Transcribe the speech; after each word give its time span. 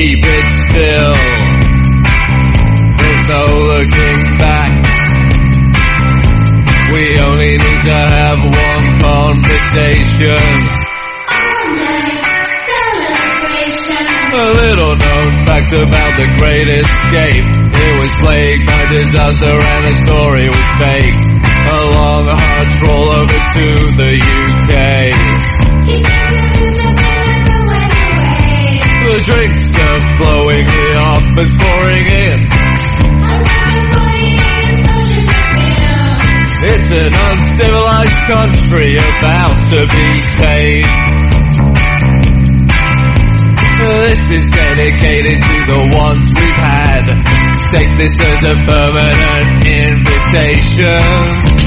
keep 0.00 0.24
it 0.24 0.46
still. 0.72 1.16
There's 2.96 3.28
no 3.28 3.44
looking 3.68 4.20
back. 4.40 4.72
We 6.92 7.04
only 7.20 7.52
need 7.52 7.80
to 7.84 8.00
have 8.16 8.40
one 8.40 8.86
conversation. 8.96 10.40
A 14.32 14.48
little 14.56 14.96
known 14.96 15.44
fact 15.44 15.72
about 15.72 16.16
the 16.16 16.32
great 16.38 16.68
escape. 16.68 17.44
It 17.44 17.94
was 18.00 18.12
plagued 18.24 18.66
by 18.66 18.88
disaster 18.90 19.52
and 19.52 19.84
the 19.84 19.94
story 20.06 20.48
was 20.48 20.66
fake. 20.80 21.18
A 21.68 21.80
long 21.92 22.24
hard 22.24 22.72
roll 22.88 23.08
over 23.20 23.36
to 23.36 23.66
the 24.00 24.39
drinks 29.80 30.04
are 30.04 30.18
flowing, 30.18 30.66
the 30.66 30.94
offers 30.96 31.52
pouring 31.54 32.06
in. 32.06 32.40
It's 36.62 36.90
an 36.90 37.14
uncivilized 37.14 38.20
country 38.26 38.96
about 38.98 39.58
to 39.70 39.86
be 39.86 40.16
saved. 40.38 40.88
This 43.80 44.30
is 44.30 44.46
dedicated 44.46 45.40
to 45.40 45.64
the 45.66 45.80
ones 45.96 46.28
we've 46.36 46.52
had. 46.52 47.06
Take 47.70 47.96
this 47.96 48.12
as 48.20 48.44
a 48.44 48.56
permanent 48.66 49.66
invitation. 49.66 51.59